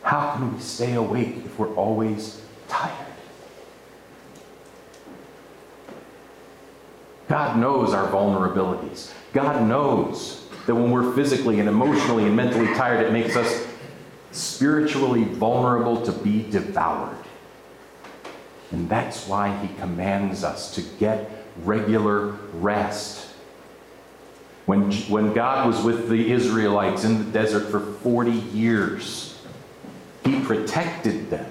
[0.03, 3.07] How can we stay awake if we're always tired?
[7.29, 9.13] God knows our vulnerabilities.
[9.33, 13.67] God knows that when we're physically and emotionally and mentally tired, it makes us
[14.33, 17.17] spiritually vulnerable to be devoured.
[18.71, 23.29] And that's why he commands us to get regular rest.
[24.67, 29.41] When, when God was with the Israelites in the desert for 40 years,
[30.25, 31.47] he protected them.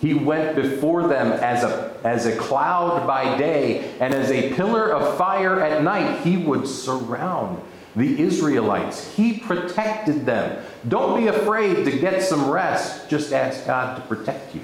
[0.00, 4.90] He went before them as a, as a cloud by day and as a pillar
[4.90, 6.22] of fire at night.
[6.22, 7.60] He would surround
[7.94, 9.14] the Israelites.
[9.14, 10.64] He protected them.
[10.88, 13.10] Don't be afraid to get some rest.
[13.10, 14.62] Just ask God to protect you.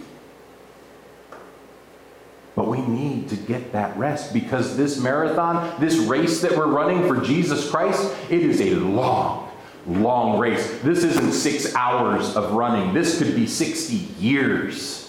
[2.57, 7.07] But we need to get that rest because this marathon, this race that we're running
[7.07, 9.53] for Jesus Christ, it is a long,
[9.87, 10.81] long race.
[10.81, 15.07] This isn't six hours of running, this could be 60 years.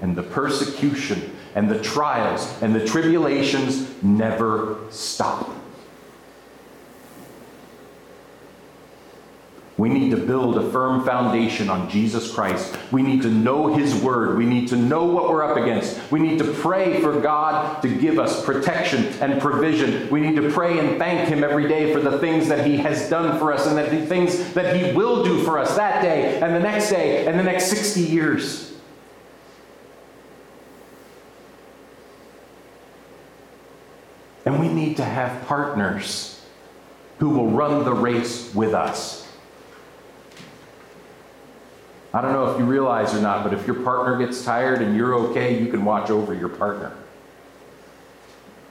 [0.00, 5.50] and the persecution and the trials and the tribulations never stop.
[9.78, 12.76] We need to build a firm foundation on Jesus Christ.
[12.90, 14.36] We need to know His Word.
[14.36, 16.10] We need to know what we're up against.
[16.10, 20.10] We need to pray for God to give us protection and provision.
[20.10, 23.08] We need to pray and thank Him every day for the things that He has
[23.08, 26.40] done for us and that the things that He will do for us that day
[26.40, 28.74] and the next day and the next 60 years.
[34.44, 36.44] And we need to have partners
[37.18, 39.27] who will run the race with us.
[42.12, 44.96] I don't know if you realize or not, but if your partner gets tired and
[44.96, 46.92] you're okay, you can watch over your partner.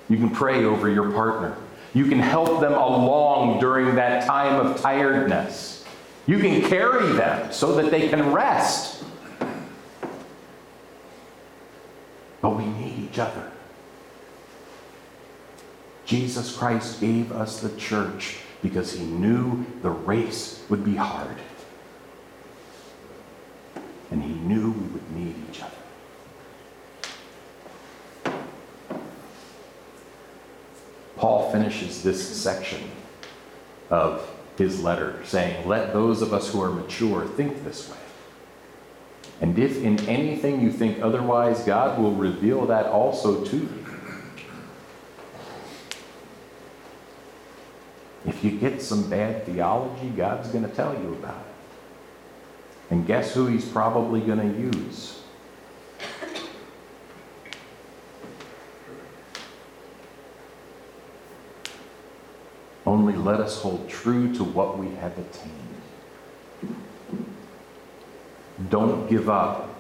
[0.09, 1.55] You can pray over your partner.
[1.93, 5.85] You can help them along during that time of tiredness.
[6.25, 9.03] You can carry them so that they can rest.
[12.41, 13.51] But we need each other.
[16.05, 21.37] Jesus Christ gave us the church because he knew the race would be hard.
[24.11, 25.71] And he knew we would need each other.
[31.17, 32.91] Paul finishes this section
[33.89, 37.97] of his letter saying, Let those of us who are mature think this way.
[39.41, 43.85] And if in anything you think otherwise, God will reveal that also to you.
[48.25, 51.56] If you get some bad theology, God's going to tell you about it.
[52.89, 55.21] And guess who he's probably going to use?
[62.85, 65.53] Only let us hold true to what we have attained.
[68.69, 69.75] Don't give up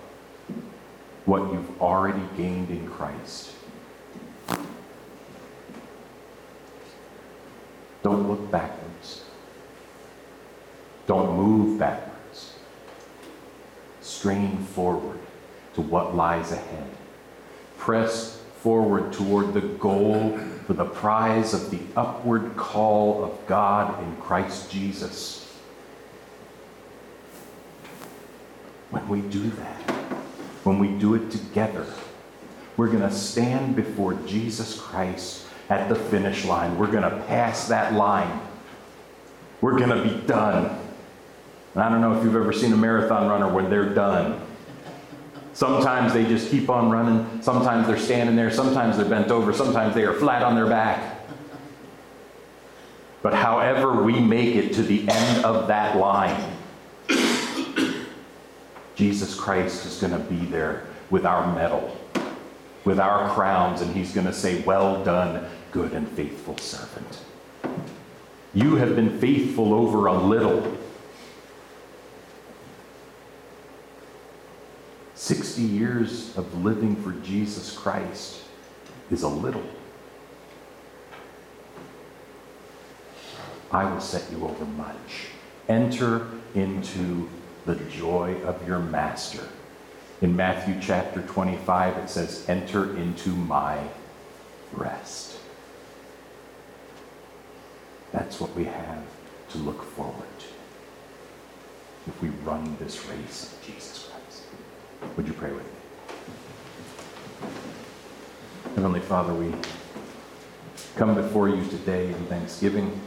[1.25, 3.51] what you've already gained in Christ.
[8.03, 9.23] Don't look backwards.
[11.07, 12.16] Don't move backwards.
[14.17, 15.19] Strain forward
[15.75, 16.89] to what lies ahead.
[17.77, 24.15] Press forward toward the goal for the prize of the upward call of God in
[24.17, 25.55] Christ Jesus.
[28.89, 29.91] When we do that,
[30.63, 31.85] when we do it together,
[32.75, 36.75] we're going to stand before Jesus Christ at the finish line.
[36.79, 38.41] We're going to pass that line.
[39.61, 40.76] We're going to be done.
[41.77, 44.41] And I don't know if you've ever seen a marathon runner when they're done.
[45.53, 47.43] Sometimes they just keep on running.
[47.43, 48.49] Sometimes they're standing there.
[48.49, 49.53] Sometimes they're bent over.
[49.53, 51.19] Sometimes they are flat on their back.
[53.21, 56.51] But however we make it to the end of that line,
[58.95, 61.95] Jesus Christ is going to be there with our medal,
[62.85, 67.19] with our crowns, and he's going to say, Well done, good and faithful servant.
[68.55, 70.75] You have been faithful over a little.
[75.27, 78.43] 60 years of living for Jesus Christ
[79.11, 79.69] is a little.
[83.69, 85.27] I will set you over much.
[85.67, 87.27] Enter into
[87.65, 89.45] the joy of your master.
[90.21, 93.83] In Matthew chapter 25, it says, Enter into my
[94.71, 95.39] rest.
[98.13, 99.03] That's what we have
[99.49, 100.45] to look forward to
[102.07, 104.06] if we run this race of Jesus Christ.
[105.01, 105.69] Would you pray with me?
[108.75, 109.53] Heavenly Father, we
[110.95, 112.99] come before you today in thanksgiving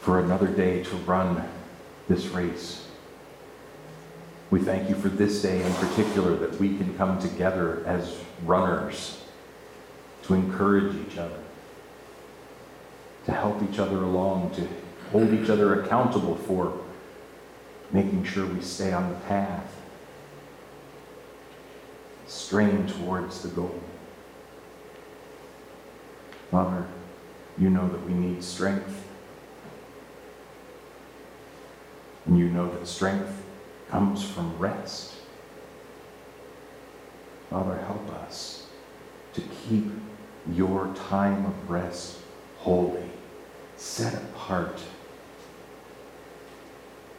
[0.00, 1.46] for another day to run
[2.08, 2.86] this race.
[4.50, 9.22] We thank you for this day in particular that we can come together as runners
[10.24, 11.38] to encourage each other,
[13.26, 14.66] to help each other along, to
[15.12, 16.78] hold each other accountable for
[17.92, 19.79] making sure we stay on the path,
[22.30, 23.80] strain towards the goal.
[26.50, 26.86] Father,
[27.58, 29.04] you know that we need strength.
[32.26, 33.42] And you know that strength
[33.88, 35.14] comes from rest.
[37.50, 38.66] Father, help us
[39.34, 39.86] to keep
[40.52, 42.18] your time of rest
[42.60, 43.10] holy,
[43.76, 44.78] set apart.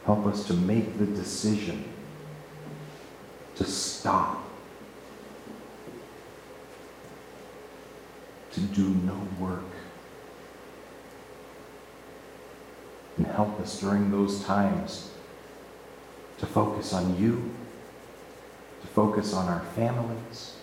[0.06, 1.84] Help us to make the decision
[3.56, 4.41] to stop,
[8.52, 9.64] to do no work
[13.16, 15.10] and help us during those times
[16.38, 17.50] to focus on you,
[18.80, 20.56] to focus on our families,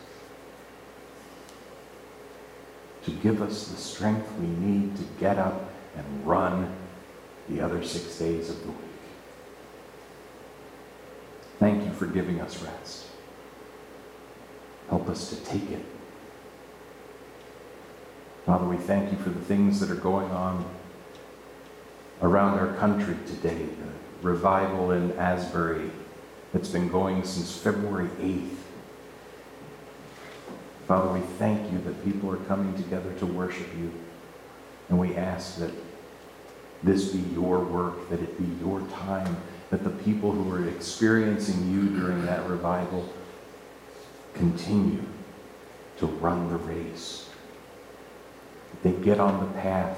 [3.04, 6.76] to give us the strength we need to get up and run
[7.48, 8.78] the other six days of the week.
[11.60, 13.08] Thank you for giving us rest.
[14.90, 15.86] Help us to take it.
[18.50, 20.66] Father, we thank you for the things that are going on
[22.24, 23.64] around our country today.
[24.22, 25.92] The revival in Asbury
[26.52, 28.56] that's been going since February 8th.
[30.88, 33.94] Father, we thank you that people are coming together to worship you.
[34.90, 35.72] And we ask that
[36.82, 39.38] this be your work, that it be your time,
[39.70, 43.14] that the people who are experiencing you during that revival
[44.34, 45.04] continue
[46.00, 47.29] to run the race.
[48.84, 49.98] They get on the path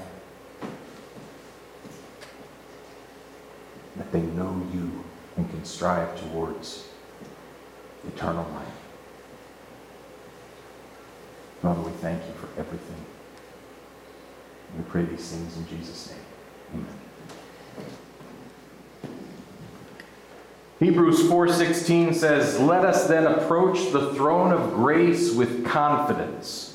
[3.98, 5.04] that they know you
[5.38, 6.88] and can strive towards
[8.08, 8.68] eternal life.
[11.62, 13.06] Father, we thank you for everything.
[14.78, 16.20] We pray these things in Jesus' name.
[16.74, 17.02] Amen.
[20.80, 26.71] Hebrews 4:16 says, "Let us then approach the throne of grace with confidence,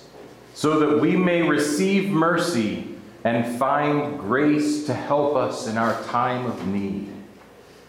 [0.57, 2.89] so that we may receive mercy
[3.25, 7.13] and find grace to help us in our time of need."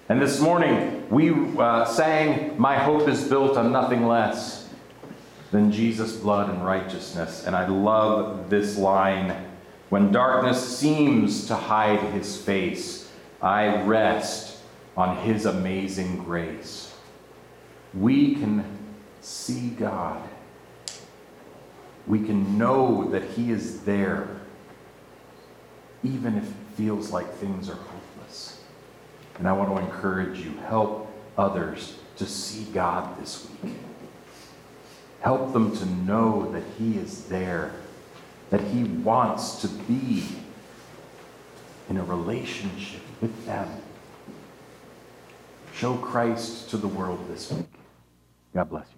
[0.09, 4.69] And this morning we uh, sang, My hope is built on nothing less
[5.51, 7.45] than Jesus' blood and righteousness.
[7.45, 9.45] And I love this line
[9.89, 13.09] When darkness seems to hide his face,
[13.41, 14.57] I rest
[14.97, 16.93] on his amazing grace.
[17.93, 18.65] We can
[19.21, 20.26] see God.
[22.07, 24.27] We can know that he is there,
[26.03, 28.61] even if it feels like things are hopeless.
[29.37, 33.73] And I want to encourage you help others to see God this week.
[35.21, 37.71] Help them to know that He is there,
[38.49, 40.23] that He wants to be
[41.89, 43.69] in a relationship with them.
[45.73, 47.67] Show Christ to the world this week.
[48.53, 48.96] God bless you.